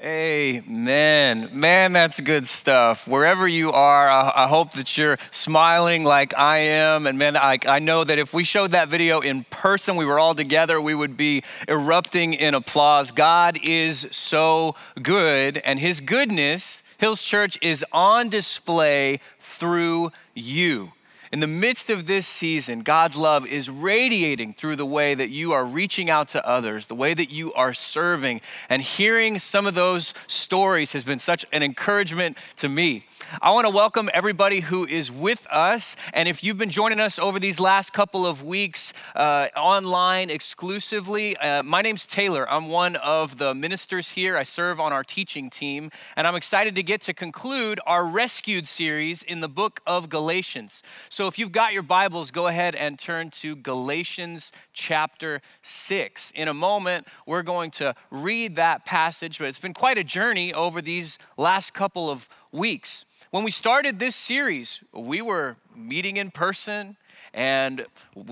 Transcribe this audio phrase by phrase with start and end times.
[0.00, 1.48] Amen.
[1.52, 3.08] Man, that's good stuff.
[3.08, 7.08] Wherever you are, I, I, hope that you're smiling like I am.
[7.08, 10.20] And man, I, I know that if we showed that video in person, we were
[10.20, 13.10] all together, we would be erupting in applause.
[13.10, 19.18] God is so good, and His goodness, Hills Church, is on display
[19.58, 20.92] through you.
[21.30, 25.52] In the midst of this season, God's love is radiating through the way that you
[25.52, 28.40] are reaching out to others, the way that you are serving.
[28.70, 33.04] And hearing some of those stories has been such an encouragement to me.
[33.42, 35.96] I want to welcome everybody who is with us.
[36.14, 41.36] And if you've been joining us over these last couple of weeks uh, online exclusively,
[41.36, 42.50] uh, my name's Taylor.
[42.50, 44.38] I'm one of the ministers here.
[44.38, 45.90] I serve on our teaching team.
[46.16, 50.82] And I'm excited to get to conclude our Rescued series in the book of Galatians.
[51.26, 56.32] If you've got your Bibles, go ahead and turn to Galatians chapter 6.
[56.34, 60.52] In a moment, we're going to read that passage, but it's been quite a journey
[60.54, 63.04] over these last couple of weeks.
[63.30, 66.96] When we started this series, we were meeting in person
[67.34, 67.86] and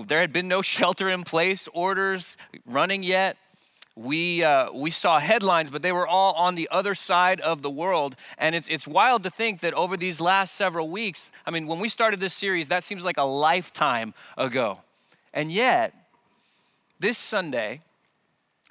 [0.05, 3.37] there had been no shelter in place orders running yet
[3.97, 7.69] we, uh, we saw headlines, but they were all on the other side of the
[7.69, 8.15] world.
[8.37, 11.79] And it's, it's wild to think that over these last several weeks, I mean, when
[11.79, 14.79] we started this series, that seems like a lifetime ago.
[15.33, 15.93] And yet,
[16.99, 17.81] this Sunday,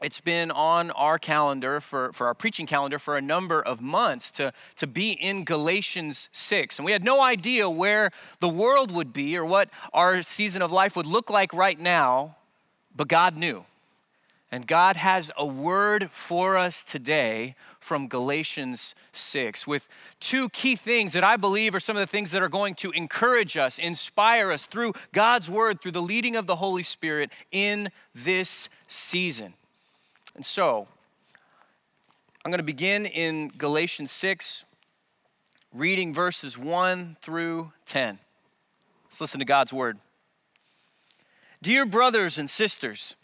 [0.00, 4.30] it's been on our calendar for, for our preaching calendar for a number of months
[4.33, 6.78] to, to be in Galatians 6.
[6.78, 10.70] And we had no idea where the world would be or what our season of
[10.70, 12.36] life would look like right now,
[12.94, 13.64] but God knew.
[14.52, 19.89] And God has a word for us today from Galatians 6 with
[20.20, 22.92] two key things that I believe are some of the things that are going to
[22.92, 27.91] encourage us, inspire us through God's word, through the leading of the Holy Spirit in
[28.14, 29.52] this season.
[30.36, 30.86] And so,
[32.44, 34.64] I'm going to begin in Galatians 6,
[35.74, 38.20] reading verses 1 through 10.
[39.06, 39.98] Let's listen to God's word.
[41.63, 43.17] Dear brothers and sisters,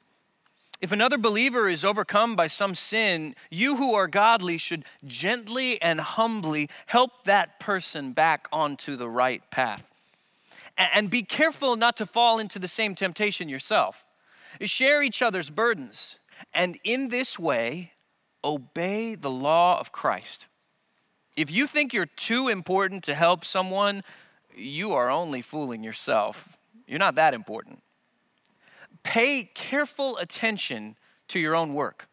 [0.82, 6.00] if another believer is overcome by some sin, you who are godly should gently and
[6.00, 9.84] humbly help that person back onto the right path.
[10.76, 14.02] And be careful not to fall into the same temptation yourself.
[14.60, 16.16] Share each other's burdens,
[16.52, 17.92] and in this way,
[18.42, 20.46] obey the law of Christ.
[21.36, 24.02] If you think you're too important to help someone,
[24.56, 26.48] you are only fooling yourself.
[26.88, 27.82] You're not that important
[29.02, 30.96] pay careful attention
[31.28, 32.08] to your own work.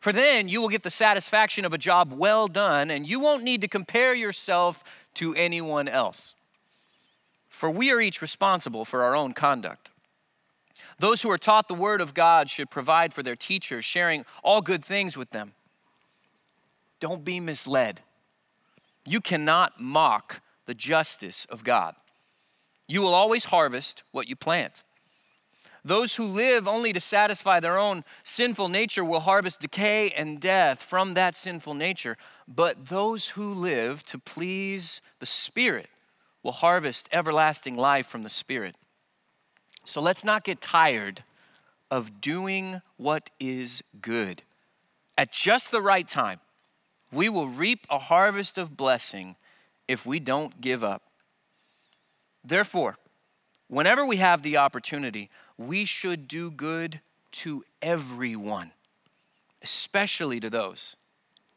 [0.00, 3.44] For then you will get the satisfaction of a job well done, and you won't
[3.44, 4.82] need to compare yourself
[5.14, 6.34] to anyone else.
[7.48, 9.90] For we are each responsible for our own conduct.
[10.98, 14.62] Those who are taught the word of God should provide for their teachers, sharing all
[14.62, 15.52] good things with them.
[17.00, 18.00] Don't be misled.
[19.04, 21.94] You cannot mock the justice of God.
[22.86, 24.72] You will always harvest what you plant.
[25.84, 30.82] Those who live only to satisfy their own sinful nature will harvest decay and death
[30.82, 32.16] from that sinful nature.
[32.46, 35.88] But those who live to please the Spirit
[36.42, 38.76] will harvest everlasting life from the Spirit.
[39.84, 41.24] So let's not get tired
[41.90, 44.42] of doing what is good.
[45.16, 46.40] At just the right time,
[47.12, 49.36] we will reap a harvest of blessing
[49.88, 51.02] if we don't give up.
[52.44, 52.96] Therefore,
[53.68, 55.28] whenever we have the opportunity,
[55.60, 57.00] we should do good
[57.32, 58.72] to everyone,
[59.62, 60.96] especially to those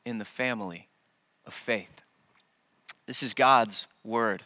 [0.05, 0.89] in the family
[1.45, 2.01] of faith.
[3.05, 4.43] This is God's word.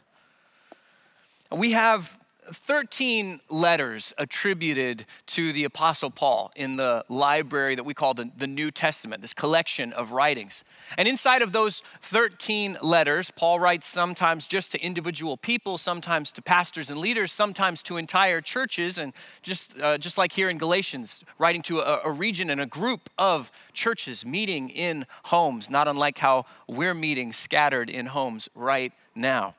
[1.51, 2.17] We have
[2.53, 8.47] 13 letters attributed to the Apostle Paul in the library that we call the, the
[8.47, 10.63] New Testament, this collection of writings.
[10.97, 16.41] And inside of those 13 letters, Paul writes sometimes just to individual people, sometimes to
[16.41, 21.24] pastors and leaders, sometimes to entire churches, and just, uh, just like here in Galatians,
[21.40, 26.18] writing to a, a region and a group of churches meeting in homes, not unlike
[26.18, 29.55] how we're meeting scattered in homes right now.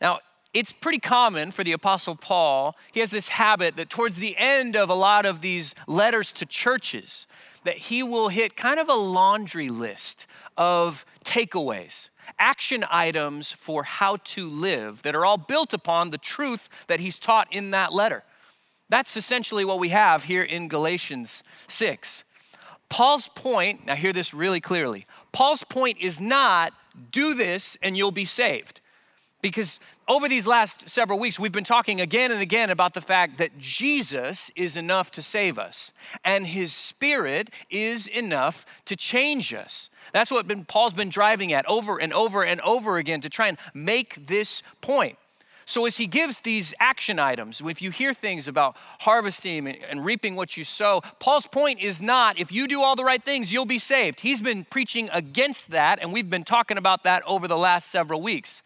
[0.00, 0.20] Now,
[0.54, 2.76] it's pretty common for the Apostle Paul.
[2.92, 6.46] He has this habit that towards the end of a lot of these letters to
[6.46, 7.26] churches,
[7.64, 12.08] that he will hit kind of a laundry list of takeaways,
[12.38, 17.18] action items for how to live that are all built upon the truth that he's
[17.18, 18.22] taught in that letter.
[18.88, 22.22] That's essentially what we have here in Galatians 6.
[22.88, 26.72] Paul's point, now hear this really clearly Paul's point is not
[27.10, 28.80] do this and you'll be saved
[29.44, 33.36] Because over these last several weeks, we've been talking again and again about the fact
[33.36, 35.92] that Jesus is enough to save us,
[36.24, 39.90] and his spirit is enough to change us.
[40.14, 43.48] That's what been, Paul's been driving at over and over and over again to try
[43.48, 45.18] and make this point.
[45.66, 50.36] So, as he gives these action items, if you hear things about harvesting and reaping
[50.36, 53.66] what you sow, Paul's point is not if you do all the right things, you'll
[53.66, 54.20] be saved.
[54.20, 58.22] He's been preaching against that, and we've been talking about that over the last several
[58.22, 58.62] weeks.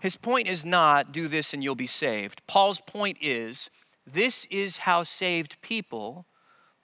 [0.00, 2.40] His point is not do this and you'll be saved.
[2.46, 3.70] Paul's point is
[4.06, 6.26] this is how saved people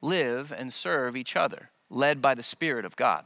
[0.02, 3.24] live and serve each other, led by the Spirit of God.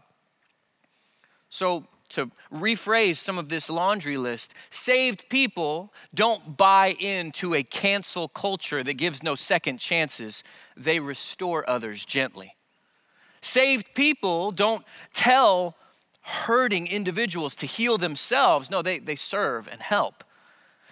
[1.49, 8.29] So, to rephrase some of this laundry list, saved people don't buy into a cancel
[8.29, 10.43] culture that gives no second chances,
[10.77, 12.57] they restore others gently.
[13.43, 14.85] Saved people don't
[15.15, 15.77] tell
[16.23, 18.71] hurting individuals to heal themselves.
[18.71, 20.25] No, they, they serve and help.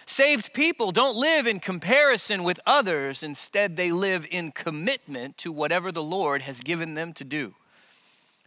[0.05, 3.21] Saved people don't live in comparison with others.
[3.21, 7.53] Instead, they live in commitment to whatever the Lord has given them to do.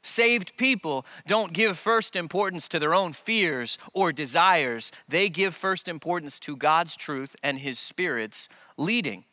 [0.02, 4.90] Saved people don't give first importance to their own fears or desires.
[5.08, 9.24] They give first importance to God's truth and His Spirit's leading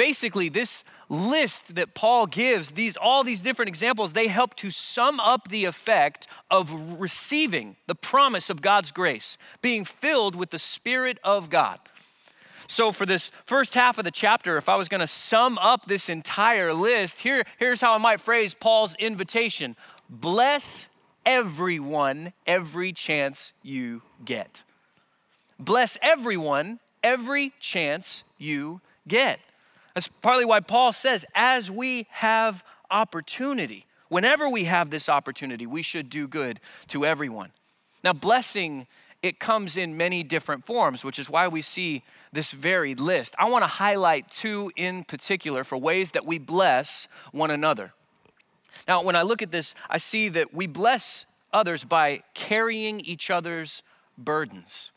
[0.00, 5.20] basically this list that Paul gives, these all these different examples, they help to sum
[5.20, 11.18] up the effect of receiving the promise of God's grace, being filled with the Spirit
[11.22, 11.78] of God.
[12.66, 15.84] So, for this first half of the chapter, if I was going to sum up
[15.84, 19.76] this entire list, here, here's how I might phrase Paul's invitation
[20.08, 20.88] Bless
[21.26, 24.62] everyone every chance you get.
[25.58, 29.40] Bless everyone every chance you get.
[30.00, 35.82] That's partly why Paul says, as we have opportunity, whenever we have this opportunity, we
[35.82, 36.58] should do good
[36.88, 37.50] to everyone.
[38.02, 38.86] Now, blessing,
[39.22, 42.02] it comes in many different forms, which is why we see
[42.32, 43.34] this varied list.
[43.38, 47.92] I want to highlight two in particular for ways that we bless one another.
[48.88, 53.28] Now, when I look at this, I see that we bless others by carrying each
[53.28, 53.82] other's
[54.16, 54.92] burdens.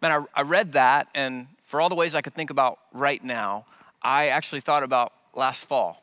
[0.00, 3.22] Man, I, I read that, and for all the ways I could think about right
[3.22, 3.66] now,
[4.02, 6.02] I actually thought about last fall.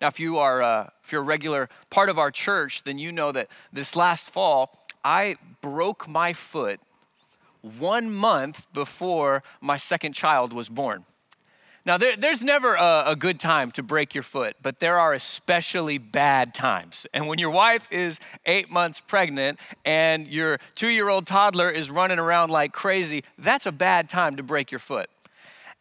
[0.00, 3.12] Now, if you are uh, if you're a regular part of our church, then you
[3.12, 6.80] know that this last fall I broke my foot
[7.78, 11.04] one month before my second child was born.
[11.86, 15.12] Now, there, there's never a, a, good time to break your foot, but there are
[15.12, 17.06] especially bad times.
[17.12, 21.90] And when your wife is eight months pregnant and your two year old toddler is
[21.90, 25.10] running around like crazy, that's a bad time to break your foot.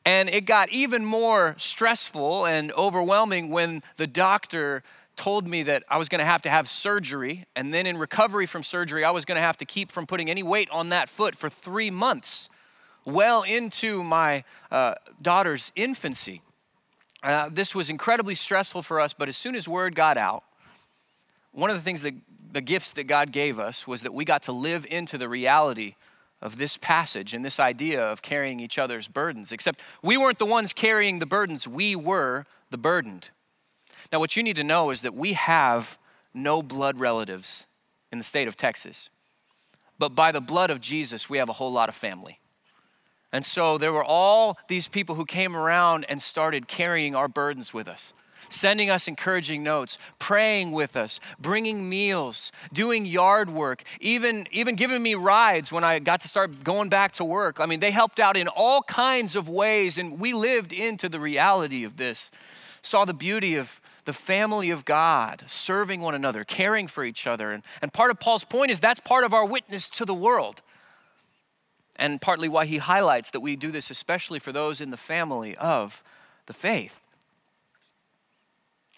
[0.06, 4.84] And it got even more stressful and overwhelming when the doctor
[5.16, 7.46] told me that I was going to have to have surgery.
[7.56, 10.30] And then in recovery from surgery, I was going to have to keep from putting
[10.30, 12.50] any weight on that foot for three months,
[13.06, 16.42] well into my uh, daughter's infancy.
[17.22, 20.44] Uh, this was incredibly stressful for us, but as soon as word got out,
[21.54, 22.14] one of the things that
[22.52, 25.96] the gifts that God gave us was that we got to live into the reality
[26.44, 30.46] of this passage and this idea of carrying each other's burdens, except we weren't the
[30.46, 33.30] ones carrying the burdens, we were the burdened.
[34.12, 35.98] Now, what you need to know is that we have
[36.34, 37.66] no blood relatives
[38.12, 39.10] in the state of Texas,
[39.98, 42.40] but by the blood of Jesus, we have a whole lot of family.
[43.32, 47.74] And so there were all these people who came around and started carrying our burdens
[47.74, 48.14] with us
[48.50, 55.02] sending us encouraging notes, praying with us, bringing meals, doing yard work, even, even giving
[55.02, 57.60] me rides when I got to start going back to work.
[57.60, 61.20] I mean, they helped out in all kinds of ways, and we lived into the
[61.20, 62.32] reality of this.
[62.82, 67.52] Saw the beauty of the family of God, serving one another, caring for each other.
[67.52, 70.62] And, and part of Paul's point is that's part of our witness to the world.
[71.96, 75.56] And partly why he highlights that we do this, especially for those in the family
[75.56, 76.04] of
[76.48, 77.00] the faith.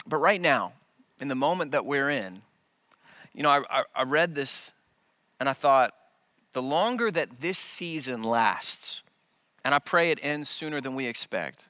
[0.08, 0.74] But right now,
[1.20, 2.42] in the moment that we're in,
[3.34, 4.72] you know, I, I, I read this
[5.40, 5.94] and I thought,
[6.54, 9.02] the longer that this season lasts,
[9.66, 11.66] and I pray it ends sooner than we expect,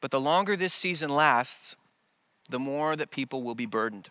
[0.00, 1.76] but the longer this season lasts,
[2.48, 4.08] the more that people will be burdened.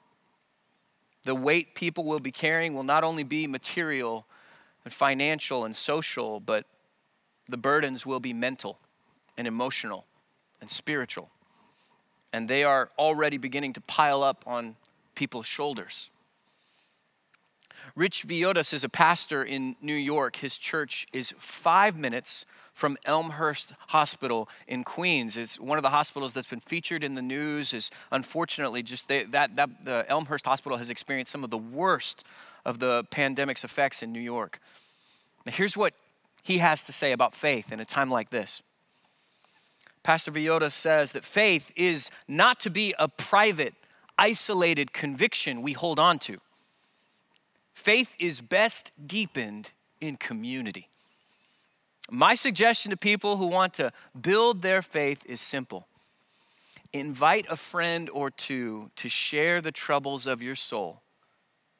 [1.24, 4.28] The weight people will be carrying will not only be material
[4.86, 6.66] and financial and social, but
[7.50, 8.78] the burdens will be mental
[9.38, 10.06] and emotional
[10.62, 11.32] and spiritual
[12.34, 14.76] and they are already beginning to pile up on
[15.16, 16.10] people's shoulders.
[17.96, 20.36] Rich Villodas is a pastor in New York.
[20.36, 25.36] His church is five minutes from Elmhurst Hospital in Queens.
[25.36, 27.74] It's one of the hospitals that's been featured in the news.
[27.74, 32.24] Is unfortunately just they, that that the Elmhurst Hospital has experienced some of the worst
[32.66, 34.60] of the pandemic's effects in New York.
[35.46, 35.94] Now here's what
[36.44, 38.62] he has to say about faith in a time like this.
[40.08, 43.74] Pastor Villodas says that faith is not to be a private,
[44.18, 46.38] isolated conviction we hold on to.
[47.74, 50.88] Faith is best deepened in community.
[52.10, 55.88] My suggestion to people who want to build their faith is simple
[56.94, 61.02] invite a friend or two to share the troubles of your soul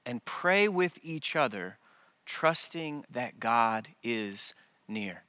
[0.06, 1.78] and pray with each other,
[2.26, 4.54] trusting that God is
[4.86, 5.24] near.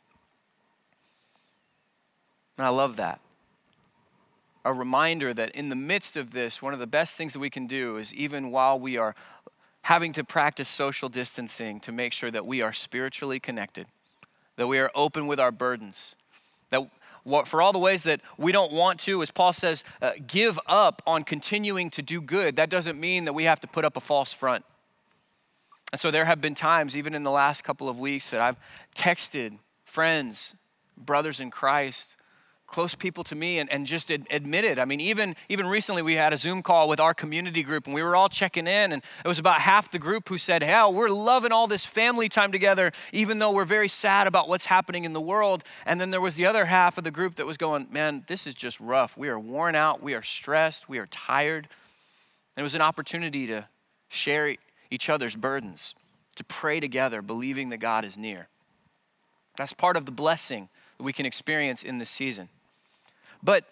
[2.59, 3.21] And I love that.
[4.65, 7.49] A reminder that in the midst of this, one of the best things that we
[7.49, 9.15] can do is even while we are
[9.83, 13.87] having to practice social distancing, to make sure that we are spiritually connected,
[14.57, 16.17] that we are open with our burdens,
[16.69, 16.83] that
[17.47, 21.03] for all the ways that we don't want to, as Paul says, uh, give up
[21.07, 24.01] on continuing to do good, that doesn't mean that we have to put up a
[24.01, 24.65] false front.
[25.93, 28.57] And so there have been times, even in the last couple of weeks, that I've
[28.95, 30.55] texted friends,
[30.97, 32.17] brothers in Christ,
[32.69, 34.79] close people to me and, and just ad- admitted.
[34.79, 37.95] I mean, even, even recently we had a Zoom call with our community group and
[37.95, 40.93] we were all checking in, and it was about half the group who said, Hell,
[40.93, 45.05] we're loving all this family time together, even though we're very sad about what's happening
[45.05, 45.65] in the world.
[45.87, 48.47] And then there was the other half of the group that was going, Man, this
[48.47, 49.17] is just rough.
[49.17, 51.69] We are worn out, we are stressed, we are tired.
[52.57, 53.67] And it was an opportunity to
[54.09, 54.57] share
[54.91, 55.95] each other's burdens,
[56.37, 58.49] to pray together, believing that God is near.
[59.57, 62.49] That's part of the blessing that we can experience in this season.
[63.43, 63.65] But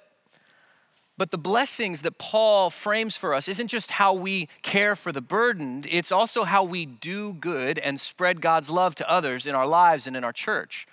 [1.18, 5.22] but the blessings that Paul frames for us isn't just how we care for the
[5.22, 9.66] burdened, it's also how we do good and spread God's love to others in our
[9.66, 10.86] lives and in our church.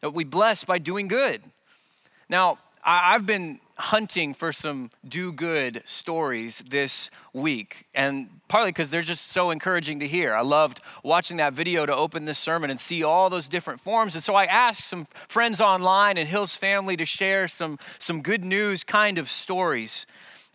[0.00, 1.42] That we bless by doing good.
[2.30, 9.02] Now, I've been hunting for some do good stories this week, and partly because they're
[9.02, 10.34] just so encouraging to hear.
[10.34, 14.16] I loved watching that video to open this sermon and see all those different forms.
[14.16, 18.44] And so I asked some friends online and Hill's family to share some, some good
[18.44, 20.06] news kind of stories.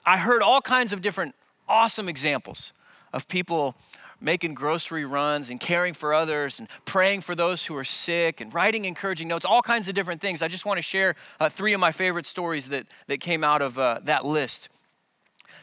[0.06, 1.34] I heard all kinds of different
[1.68, 2.74] awesome examples
[3.14, 3.76] of people
[4.24, 8.54] making grocery runs and caring for others and praying for those who are sick and
[8.54, 10.42] writing encouraging notes, all kinds of different things.
[10.42, 13.62] I just want to share uh, three of my favorite stories that, that came out
[13.62, 14.70] of uh, that list.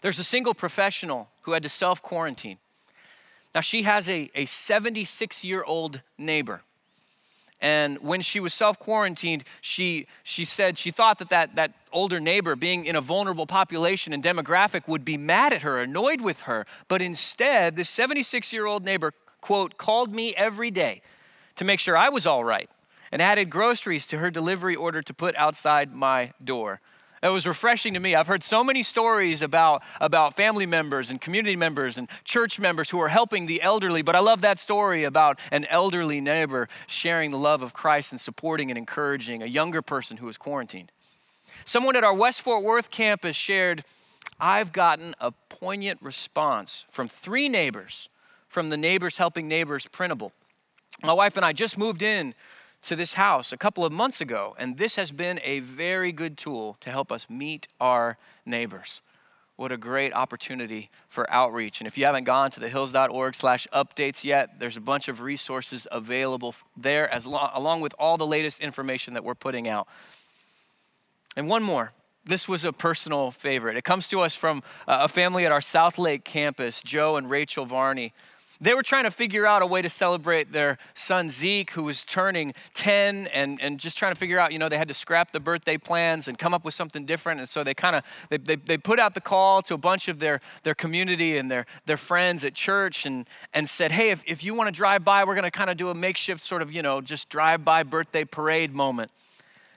[0.02, 2.58] There's a single professional who had to self quarantine.
[3.54, 6.62] Now, she has a 76 year old neighbor.
[7.60, 12.20] And when she was self quarantined, she, she said she thought that, that that older
[12.20, 16.40] neighbor, being in a vulnerable population and demographic, would be mad at her, annoyed with
[16.42, 16.66] her.
[16.88, 21.02] But instead, this 76 year old neighbor, quote, called me every day
[21.56, 22.70] to make sure I was all right
[23.12, 26.80] and added groceries to her delivery order to put outside my door.
[27.22, 28.14] It was refreshing to me.
[28.14, 32.88] I've heard so many stories about, about family members and community members and church members
[32.88, 37.30] who are helping the elderly, but I love that story about an elderly neighbor sharing
[37.30, 40.92] the love of Christ and supporting and encouraging a younger person who was quarantined.
[41.66, 43.84] Someone at our West Fort Worth campus shared,
[44.40, 48.08] I've gotten a poignant response from three neighbors
[48.48, 50.32] from the Neighbors Helping Neighbors printable.
[51.02, 52.34] My wife and I just moved in
[52.82, 56.38] to this house a couple of months ago, and this has been a very good
[56.38, 59.02] tool to help us meet our neighbors.
[59.56, 61.82] What a great opportunity for outreach.
[61.82, 65.20] And if you haven't gone to the hills.org slash updates yet, there's a bunch of
[65.20, 69.86] resources available there as lo- along with all the latest information that we're putting out.
[71.36, 71.92] And one more.
[72.24, 73.76] This was a personal favorite.
[73.76, 77.66] It comes to us from uh, a family at our Southlake campus, Joe and Rachel
[77.66, 78.14] Varney.
[78.62, 82.04] They were trying to figure out a way to celebrate their son Zeke, who was
[82.04, 85.32] turning 10, and, and just trying to figure out, you know, they had to scrap
[85.32, 87.40] the birthday plans and come up with something different.
[87.40, 90.08] And so they kind of they, they, they put out the call to a bunch
[90.08, 94.22] of their, their community and their, their friends at church and, and said, hey, if,
[94.26, 96.60] if you want to drive by, we're going to kind of do a makeshift sort
[96.60, 99.10] of, you know, just drive by birthday parade moment.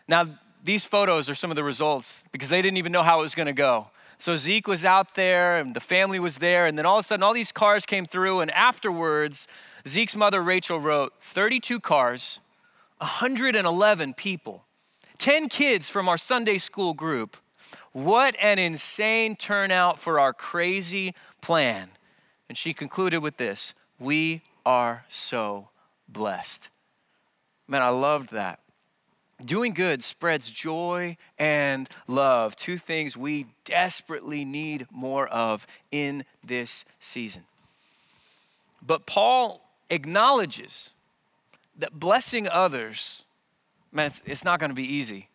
[0.10, 0.28] Now,
[0.62, 3.36] these photos are some of the results because they didn't even know how it was
[3.36, 3.88] going to go.
[4.17, 6.65] So Zeke was out there and the family was there.
[6.65, 8.41] And then all of a sudden, all these cars came through.
[8.41, 9.48] And afterwards,
[9.88, 12.39] Zeke's mother, Rachel, wrote 32 cars,
[13.00, 14.65] 111 people,
[15.17, 17.38] 10 kids from our Sunday school group.
[17.91, 21.89] What an insane turnout for our crazy plan.
[22.50, 25.70] And she concluded with this We are so
[26.08, 26.70] blessed.
[27.67, 28.60] Man, I loved that.
[29.44, 36.86] Doing good spreads joy and love, two things we desperately need more of in this
[37.00, 37.44] season.
[38.86, 40.92] But Paul acknowledges
[41.80, 43.24] that blessing others,
[43.92, 45.30] man, it's, it's not going to be easy.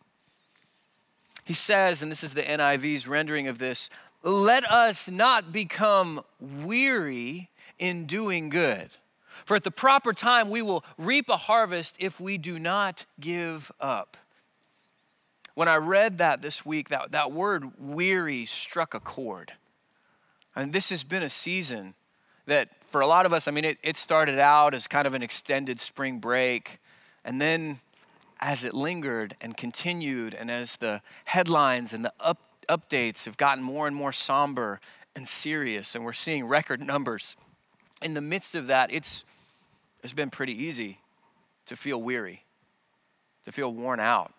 [1.43, 3.89] He says, and this is the NIV's rendering of this
[4.21, 8.89] let us not become weary in doing good.
[9.49, 13.71] For at the proper time, we will reap a harvest if we do not give
[13.81, 14.15] up.
[15.55, 19.53] When I read that this week, that, that word weary struck a chord.
[20.55, 21.95] And this has been a season
[22.45, 25.15] that, for a lot of us, I mean, it, it started out as kind of
[25.15, 26.77] an extended spring break.
[27.25, 27.79] And then
[28.39, 32.37] as it lingered and continued, and as the headlines and the up,
[32.69, 34.79] updates have gotten more and more somber
[35.15, 37.35] and serious, and we're seeing record numbers,
[38.03, 39.23] in the midst of that, it's,
[40.03, 40.99] it's been pretty easy
[41.67, 42.43] to feel weary,
[43.45, 44.33] to feel worn out.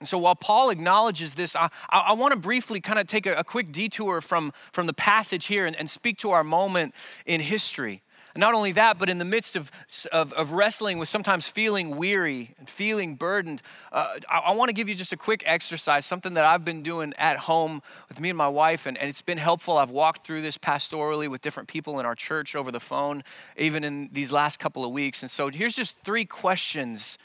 [0.00, 3.34] And so while Paul acknowledges this, I, I, want to briefly kind of take a,
[3.34, 6.94] a, quick detour from, from the passage here and, and speak to our moment
[7.26, 8.02] in history.
[8.36, 9.70] Not only that, but in the midst of,
[10.12, 14.72] of, of wrestling with sometimes feeling weary and feeling burdened, uh, I, I want to
[14.72, 18.30] give you just a quick exercise, something that I've been doing at home with me
[18.30, 19.78] and my wife, and, and it's been helpful.
[19.78, 23.24] I've walked through this pastorally with different people in our church over the phone,
[23.56, 25.22] even in these last couple of weeks.
[25.22, 27.18] And so here's just three questions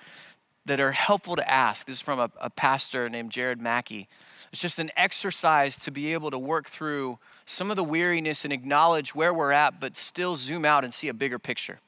[0.65, 1.85] that are helpful to ask.
[1.85, 4.07] This is from a, a pastor named Jared Mackey.
[4.51, 8.53] It's just an exercise to be able to work through some of the weariness and
[8.53, 11.79] acknowledge where we're at, but still zoom out and see a bigger picture.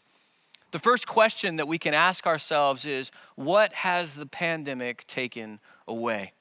[0.72, 6.34] The first question that we can ask ourselves is what has the pandemic taken away?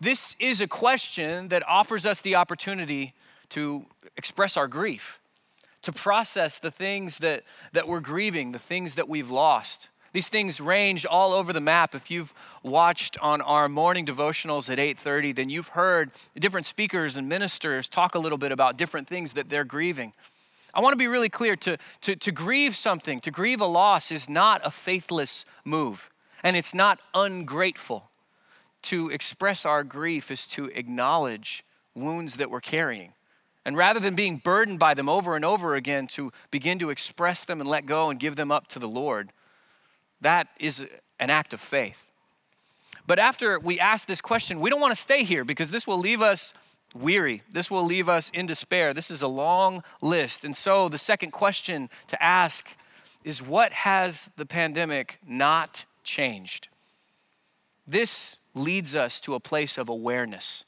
[0.00, 3.14] This is a question that offers us the opportunity
[3.50, 5.20] to express our grief,
[5.82, 9.88] to process the things that, that we're grieving, the things that we've lost.
[10.16, 11.94] These things range all over the map.
[11.94, 12.32] If you've
[12.62, 18.14] watched on our morning devotionals at 8:30, then you've heard different speakers and ministers talk
[18.14, 20.14] a little bit about different things that they're grieving.
[20.72, 24.10] I want to be really clear to, to, to grieve something, to grieve a loss
[24.10, 26.08] is not a faithless move,
[26.42, 28.08] and it's not ungrateful.
[28.84, 31.62] To express our grief is to acknowledge
[31.94, 33.12] wounds that we're carrying.
[33.66, 37.44] And rather than being burdened by them over and over again, to begin to express
[37.44, 39.30] them and let go and give them up to the Lord.
[40.20, 40.84] That is
[41.18, 41.96] an act of faith.
[43.06, 45.98] But after we ask this question, we don't want to stay here because this will
[45.98, 46.52] leave us
[46.94, 47.42] weary.
[47.50, 48.94] This will leave us in despair.
[48.94, 50.44] This is a long list.
[50.44, 52.66] And so the second question to ask
[53.24, 56.68] is what has the pandemic not changed?
[57.86, 60.64] This leads us to a place of awareness.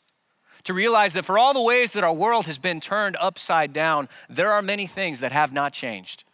[0.65, 4.09] To realize that for all the ways that our world has been turned upside down,
[4.29, 6.25] there are many things that have not changed.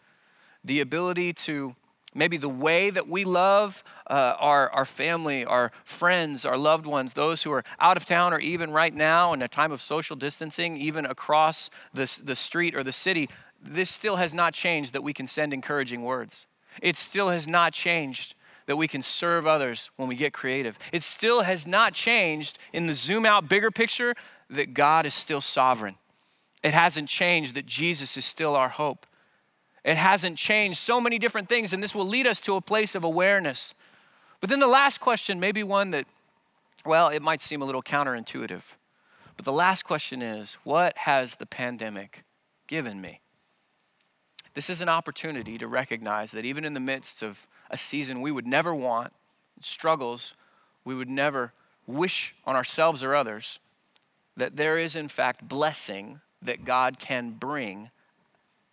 [0.63, 1.75] The ability to
[2.15, 7.13] maybe the way that we love uh, our, our family, our friends, our loved ones,
[7.13, 10.15] those who are out of town or even right now in a time of social
[10.15, 13.29] distancing, even across the, the street or the city,
[13.61, 16.47] this still has not changed that we can send encouraging words.
[16.81, 18.35] It still has not changed
[18.67, 20.77] that we can serve others when we get creative.
[20.91, 24.15] It still has not changed in the zoom out bigger picture
[24.49, 25.95] that God is still sovereign.
[26.63, 29.05] It hasn't changed that Jesus is still our hope.
[29.85, 30.79] It hasn't changed.
[30.79, 33.75] So many different things, and this will lead us to a place of awareness.
[34.41, 36.07] But then the last question, maybe one that,
[36.85, 38.63] well, it might seem a little counterintuitive.
[39.37, 42.23] But the last question is what has the pandemic
[42.67, 43.21] given me?
[44.55, 48.31] This is an opportunity to recognize that even in the midst of a season we
[48.31, 49.13] would never want,
[49.61, 50.33] struggles
[50.83, 51.53] we would never
[51.85, 53.59] wish on ourselves or others,
[54.37, 57.91] that there is in fact blessing that God can bring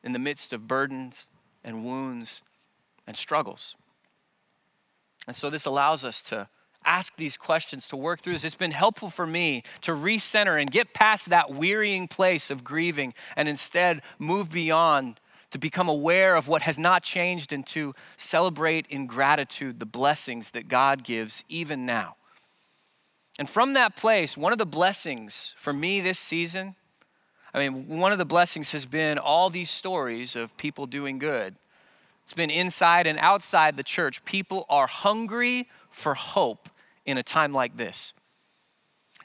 [0.02, 1.26] in the midst of burdens
[1.64, 2.42] and wounds
[3.06, 3.74] and struggles.
[5.26, 6.48] And so this allows us to
[6.84, 8.44] ask these questions, to work through this.
[8.44, 13.14] It's been helpful for me to recenter and get past that wearying place of grieving
[13.36, 15.20] and instead move beyond
[15.52, 20.50] to become aware of what has not changed and to celebrate in gratitude the blessings
[20.50, 22.16] that God gives even now.
[23.38, 26.74] And from that place, one of the blessings for me this season
[27.54, 31.54] I mean, one of the blessings has been all these stories of people doing good.
[32.24, 34.24] It's been inside and outside the church.
[34.24, 36.68] People are hungry for hope
[37.04, 38.14] in a time like this.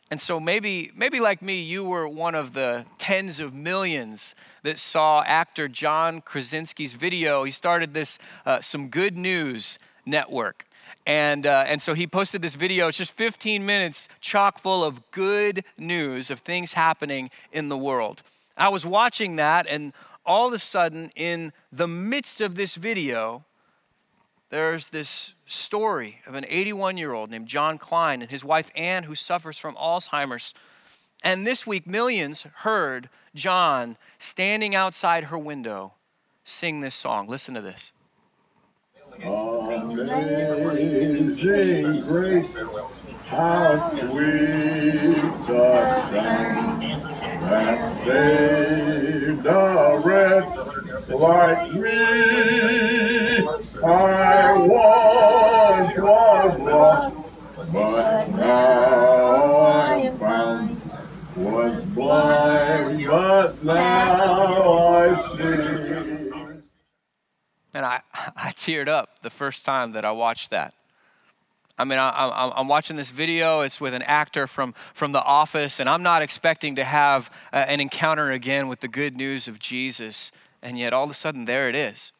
[0.09, 4.79] And so maybe, maybe like me, you were one of the tens of millions that
[4.79, 7.43] saw actor John Krasinski's video.
[7.43, 10.65] He started this uh, Some Good News network.
[11.07, 12.89] And, uh, and so he posted this video.
[12.89, 18.21] It's just 15 minutes, chock full of good news of things happening in the world.
[18.57, 19.93] I was watching that, and
[20.25, 23.45] all of a sudden, in the midst of this video,
[24.49, 29.03] there's this story of an 81 year old named John Klein and his wife Ann,
[29.03, 30.53] who suffers from Alzheimer's.
[31.23, 35.93] And this week, millions heard John standing outside her window
[36.43, 37.29] sing this song.
[37.29, 37.93] Listen to this.
[39.99, 41.35] Amazing
[42.01, 42.53] grace,
[43.25, 45.15] how sweet
[45.47, 46.83] the sound
[47.41, 50.55] that saved a wretch
[51.09, 53.39] like me.
[53.83, 57.15] I once was lost,
[57.73, 60.81] but now I am found.
[61.37, 65.05] Was blind, but now I
[65.37, 65.76] see.
[67.73, 70.73] And I, I teared up the first time that I watched that.
[71.79, 73.61] I mean, I, am watching this video.
[73.61, 77.57] It's with an actor from, from The Office, and I'm not expecting to have uh,
[77.57, 80.31] an encounter again with the good news of Jesus.
[80.63, 82.13] And yet, all of a sudden, there it is.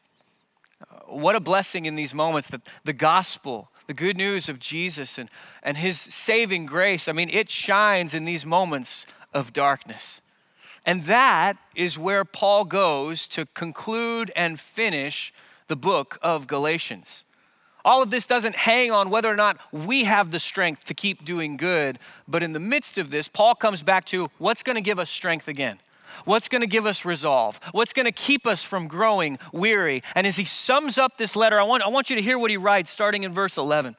[0.80, 5.18] Uh, what a blessing in these moments that the gospel, the good news of Jesus
[5.18, 5.28] and,
[5.64, 10.20] and his saving grace, I mean, it shines in these moments of darkness.
[10.88, 15.34] And that is where Paul goes to conclude and finish
[15.66, 17.24] the book of Galatians.
[17.84, 21.26] All of this doesn't hang on whether or not we have the strength to keep
[21.26, 21.98] doing good.
[22.26, 25.10] But in the midst of this, Paul comes back to what's going to give us
[25.10, 25.78] strength again?
[26.24, 27.60] What's going to give us resolve?
[27.72, 30.02] What's going to keep us from growing weary?
[30.14, 32.50] And as he sums up this letter, I want, I want you to hear what
[32.50, 33.94] he writes starting in verse 11.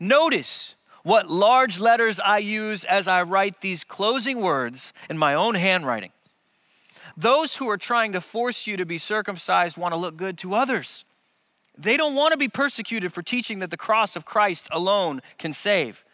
[0.00, 5.54] Notice what large letters I use as I write these closing words in my own
[5.54, 6.10] handwriting.
[7.16, 10.54] Those who are trying to force you to be circumcised want to look good to
[10.54, 11.04] others.
[11.76, 15.52] They don't want to be persecuted for teaching that the cross of Christ alone can
[15.52, 16.04] save.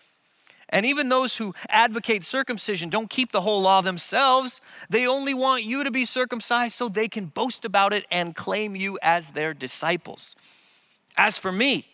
[0.69, 4.61] And even those who advocate circumcision don't keep the whole law themselves.
[4.89, 8.77] They only want you to be circumcised so they can boast about it and claim
[8.77, 10.37] you as their disciples.
[11.17, 11.87] As for me,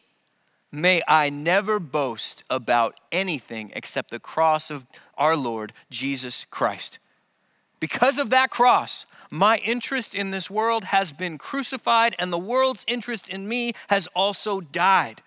[0.72, 6.98] may I never boast about anything except the cross of our Lord Jesus Christ.
[7.80, 12.84] Because of that cross, my interest in this world has been crucified, and the world's
[12.88, 15.22] interest in me has also died.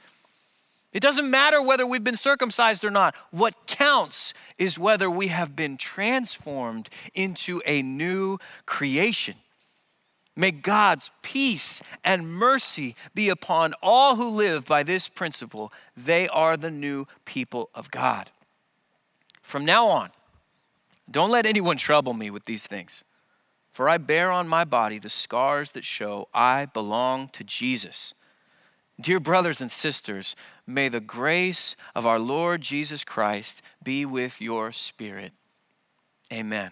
[0.92, 3.14] It doesn't matter whether we've been circumcised or not.
[3.30, 9.36] What counts is whether we have been transformed into a new creation.
[10.40, 15.74] May God's peace and mercy be upon all who live by this principle.
[15.98, 18.32] They are the new people of God.
[19.42, 20.12] From now on,
[21.12, 23.04] don't let anyone trouble me with these things.
[23.74, 28.14] For I bear on my body the scars that show I belong to Jesus.
[28.98, 34.72] Dear brothers and sisters, may the grace of our Lord Jesus Christ be with your
[34.72, 35.34] spirit.
[36.32, 36.72] Amen.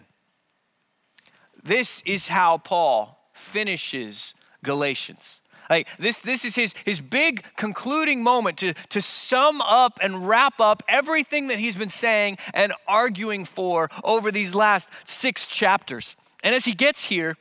[1.62, 5.40] This is how Paul finishes Galatians.
[5.70, 10.60] Like this, this is his, his big concluding moment to, to sum up and wrap
[10.60, 16.16] up everything that he's been saying and arguing for over these last six chapters.
[16.42, 17.36] And as he gets here,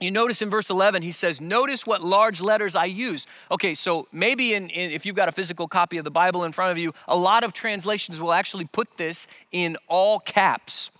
[0.00, 4.08] you notice in verse 11 he says notice what large letters i use okay so
[4.12, 6.78] maybe in, in, if you've got a physical copy of the bible in front of
[6.78, 10.90] you a lot of translations will actually put this in all caps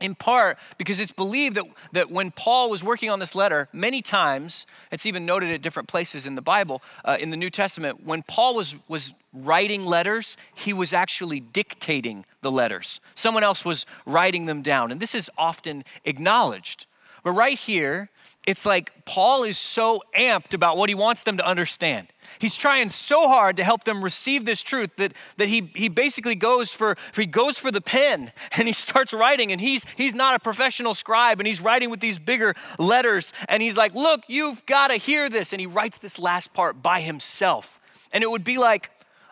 [0.00, 4.02] in part because it's believed that, that when paul was working on this letter many
[4.02, 8.04] times it's even noted at different places in the bible uh, in the new testament
[8.04, 13.00] when paul was, was writing letters he was actually dictating the letters.
[13.14, 14.92] Someone else was writing them down.
[14.92, 16.86] And this is often acknowledged.
[17.24, 18.08] But right here
[18.46, 22.06] it's like Paul is so amped about what he wants them to understand.
[22.38, 26.36] He's trying so hard to help them receive this truth that, that he, he basically
[26.36, 30.34] goes for he goes for the pen and he starts writing and he's he's not
[30.34, 34.64] a professional scribe and he's writing with these bigger letters and he's like, "Look, you've
[34.66, 37.80] got to hear this." And he writes this last part by himself.
[38.12, 38.90] And it would be like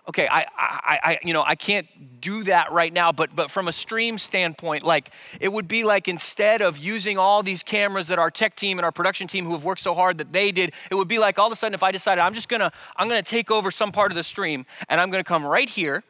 [0.09, 1.87] okay, I, I, I, you know, I can't
[2.21, 6.09] do that right now, but, but from a stream standpoint, like it would be like
[6.09, 9.53] instead of using all these cameras that our tech team and our production team who
[9.53, 11.75] have worked so hard that they did, it would be like all of a sudden
[11.75, 14.67] if I decided I'm just gonna, I'm gonna take over some part of the stream
[14.89, 16.03] and I'm gonna come right here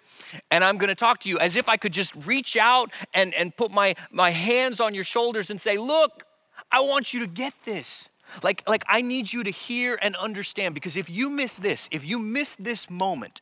[0.50, 3.56] and I'm gonna talk to you as if I could just reach out and, and
[3.56, 6.24] put my, my hands on your shoulders and say, look,
[6.70, 8.08] I want you to get this.
[8.42, 12.04] Like, like I need you to hear and understand because if you miss this, if
[12.04, 13.40] you miss this moment,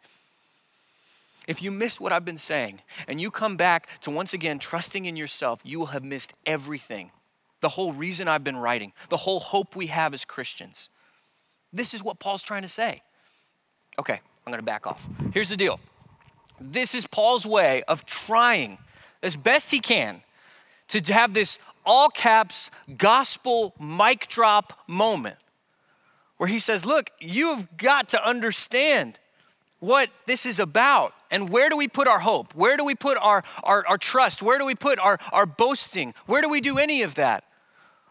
[1.49, 5.07] if you miss what I've been saying and you come back to once again trusting
[5.07, 7.11] in yourself, you will have missed everything.
[7.61, 10.89] The whole reason I've been writing, the whole hope we have as Christians.
[11.73, 13.03] This is what Paul's trying to say.
[13.99, 15.03] Okay, I'm to back off.
[15.33, 15.79] Here's the deal
[16.61, 18.79] this is Paul's way of trying
[19.23, 20.23] as best he can
[20.89, 25.37] to have this all caps gospel mic drop moment
[26.37, 29.19] where he says, Look, you've got to understand
[29.83, 31.13] what this is about.
[31.29, 32.55] And where do we put our hope?
[32.55, 34.41] Where do we put our, our, our trust?
[34.41, 36.15] Where do we put our, our boasting?
[36.27, 37.43] Where do we do any of that?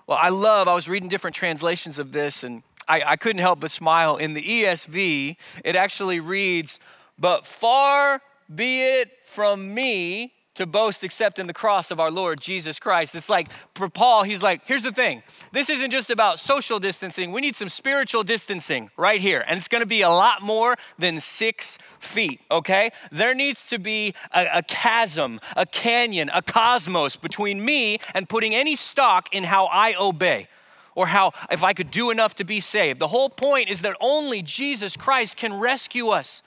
[0.06, 3.62] Well, I love, I was reading different translations of this and I, I couldn't help
[3.62, 4.18] but smile.
[4.18, 6.78] In the ESV, it actually reads,
[7.18, 8.22] But far
[8.54, 13.16] be it from me to boast except in the cross of our Lord Jesus Christ.
[13.16, 17.32] It's like for Paul, he's like, here's the thing this isn't just about social distancing,
[17.32, 19.46] we need some spiritual distancing right here.
[19.48, 22.92] And it's gonna be a lot more than six feet, okay?
[23.12, 28.54] There needs to be a, a chasm, a canyon, a cosmos between me and putting
[28.54, 30.48] any stock in how I obey
[30.96, 33.00] or how if I could do enough to be saved.
[33.00, 36.44] The whole point is that only Jesus Christ can rescue us.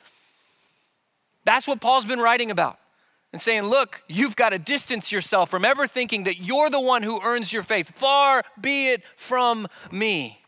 [1.46, 2.78] That's what Paul's been writing about
[3.34, 7.02] and saying, Look, you've got to distance yourself from ever thinking that you're the one
[7.02, 7.90] who earns your faith.
[7.96, 10.38] Far be it from me.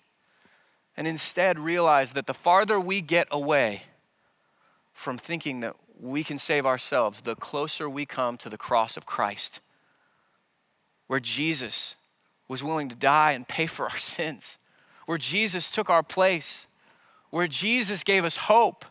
[0.97, 3.83] And instead realize that the farther we get away
[4.93, 9.05] from thinking that we can save ourselves, the closer we come to the cross of
[9.05, 9.59] Christ,
[11.09, 11.97] where Jesus
[12.47, 14.61] was willing to die and pay for our sins,
[15.07, 16.69] where Jesus took our place,
[17.31, 18.85] where Jesus gave us hope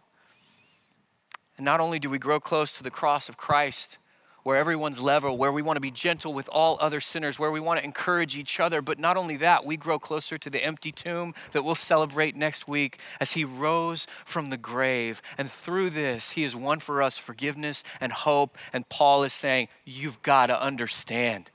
[1.57, 3.97] and not only do we grow close to the cross of Christ,
[4.45, 7.59] where everyone's level, where we want to be gentle with all other sinners, where we
[7.59, 10.91] want to encourage each other, but not only that, we grow closer to the empty
[10.91, 15.19] tomb that we'll celebrate next week as he rose from the grave.
[15.39, 18.55] And through this, he has won for us forgiveness and hope.
[18.71, 21.49] And Paul is saying, You've got to understand.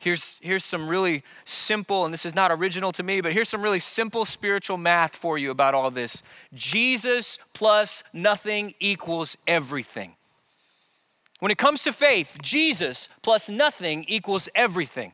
[0.00, 3.60] Here's, here's some really simple, and this is not original to me, but here's some
[3.60, 6.22] really simple spiritual math for you about all this.
[6.54, 10.14] Jesus plus nothing equals everything.
[11.40, 15.12] When it comes to faith, Jesus plus nothing equals everything.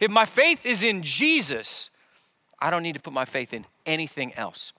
[0.00, 1.88] If my faith is in Jesus,
[2.60, 4.74] I don't need to put my faith in anything else.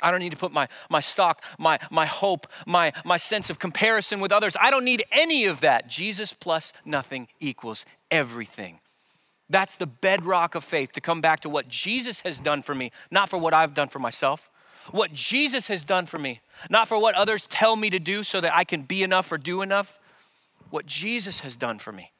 [0.00, 3.58] I don't need to put my, my stock, my, my hope, my, my sense of
[3.58, 4.56] comparison with others.
[4.60, 5.88] I don't need any of that.
[5.88, 8.80] Jesus plus nothing equals everything.
[9.50, 12.92] That's the bedrock of faith to come back to what Jesus has done for me,
[13.10, 14.48] not for what I've done for myself.
[14.90, 18.40] What Jesus has done for me, not for what others tell me to do so
[18.40, 19.98] that I can be enough or do enough.
[20.70, 22.12] What Jesus has done for me.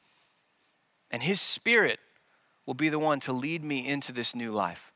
[1.11, 1.99] And His Spirit
[2.65, 4.88] will be the one to lead me into this new life.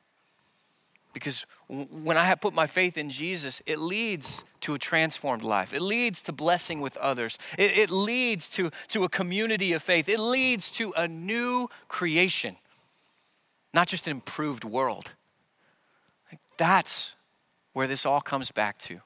[1.13, 5.71] Because when I have put my faith in Jesus, it leads to a transformed life.
[5.71, 7.37] It leads to blessing with others.
[7.57, 10.09] It, it, leads to, to a community of faith.
[10.09, 12.57] It leads to a new creation,
[13.73, 15.11] not just an improved world.
[16.57, 17.13] That's
[17.73, 18.99] where this all comes back to.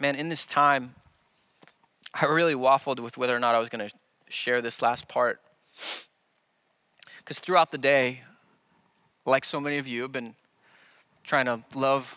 [0.00, 0.94] Man, in this time,
[2.14, 3.94] I really waffled with whether or not I was going to
[4.30, 5.40] share this last part.
[7.18, 8.22] Because throughout the day,
[9.28, 10.34] like so many of you, have been
[11.24, 12.16] trying to love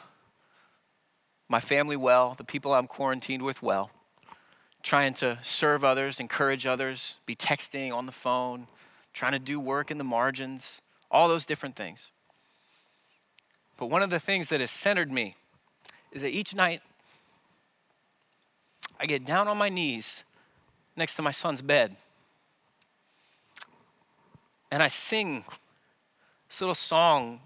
[1.50, 3.92] my family well, the people I'm quarantined with well,
[4.84, 8.68] trying to serve others, encourage others, be texting on the phone,
[9.14, 12.10] trying to do work in the margins, all those different things.
[13.78, 15.36] But one of the things that has centered me
[16.12, 16.82] is that each night
[19.00, 20.24] I get down on my knees
[20.96, 21.96] next to my son's bed
[24.72, 25.44] and I sing
[26.52, 27.40] this little song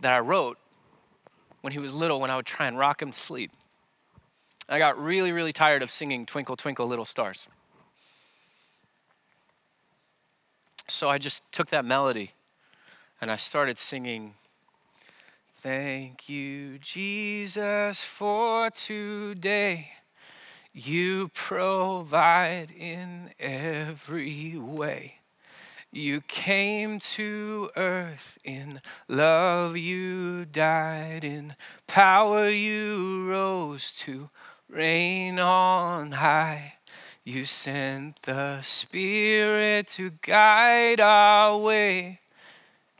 [0.00, 0.58] that I wrote
[1.60, 3.52] when he was little when I would try and rock him to sleep.
[4.68, 7.46] I got really, really tired of singing Twinkle, Twinkle, Little Stars.
[10.88, 12.32] So I just took that melody
[13.20, 14.34] and I started singing,
[15.62, 19.92] Thank you, Jesus, for today.
[20.72, 25.15] You provide in every way.
[25.92, 31.54] You came to earth in love, you died in
[31.86, 34.28] power, you rose to
[34.68, 36.74] reign on high.
[37.24, 42.20] You sent the Spirit to guide our way,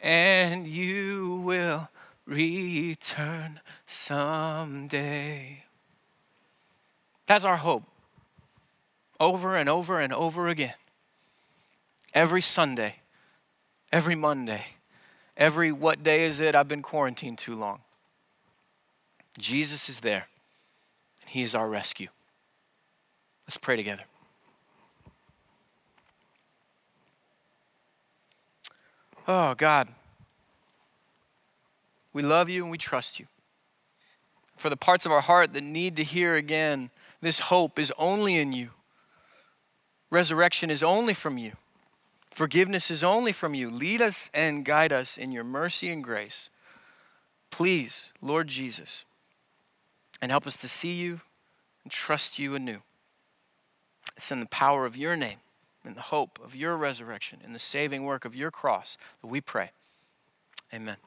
[0.00, 1.88] and you will
[2.24, 5.64] return someday.
[7.26, 7.84] That's our hope.
[9.20, 10.74] Over and over and over again
[12.16, 12.96] every Sunday,
[13.92, 14.64] every Monday,
[15.36, 16.54] every what day is it?
[16.54, 17.80] I've been quarantined too long.
[19.38, 20.26] Jesus is there,
[21.20, 22.08] and He is our rescue.
[23.46, 24.04] Let's pray together.
[29.28, 29.88] Oh, God,
[32.12, 33.26] we love you and we trust you.
[34.56, 38.36] For the parts of our heart that need to hear again, this hope is only
[38.36, 38.70] in you.
[40.10, 41.52] Resurrection is only from you.
[42.36, 43.70] Forgiveness is only from you.
[43.70, 46.50] Lead us and guide us in your mercy and grace.
[47.50, 49.06] Please, Lord Jesus,
[50.20, 51.22] and help us to see you
[51.82, 52.82] and trust you anew.
[54.18, 55.38] It's in the power of your name,
[55.82, 59.40] in the hope of your resurrection, in the saving work of your cross that we
[59.40, 59.70] pray.
[60.74, 60.98] Amen.